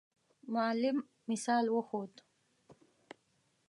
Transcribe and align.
معلم 0.53 0.97
مثال 1.31 1.65
وښود. 1.75 2.13